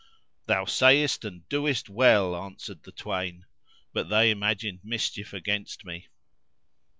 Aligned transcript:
"Thou 0.47 0.65
sayest 0.65 1.23
and 1.25 1.47
doest 1.47 1.87
well," 1.87 2.35
answered 2.35 2.81
the 2.81 2.91
twain, 2.91 3.45
but 3.93 4.09
they 4.09 4.31
imagined 4.31 4.79
mischief 4.83 5.31
against 5.31 5.85
me. 5.85 6.07